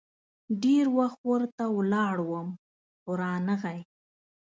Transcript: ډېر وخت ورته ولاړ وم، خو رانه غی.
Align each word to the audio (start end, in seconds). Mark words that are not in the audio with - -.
ډېر 0.63 0.85
وخت 0.97 1.19
ورته 1.31 1.63
ولاړ 1.77 2.15
وم، 2.29 2.47
خو 3.01 3.11
رانه 3.21 3.55
غی. 3.63 3.79